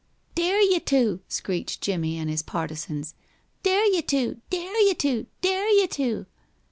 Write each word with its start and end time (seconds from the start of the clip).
"Dare 0.33 0.59
you 0.63 0.79
to!" 0.79 1.19
screeched 1.27 1.81
Jimmie 1.81 2.17
and 2.17 2.27
his 2.27 2.41
partisans. 2.41 3.13
"Dare 3.61 3.85
you 3.93 4.01
to! 4.01 4.41
Dare 4.49 4.81
you 4.81 4.95
to! 4.95 5.27
Dare 5.43 5.69
you 5.69 5.85
to!" 5.89 6.25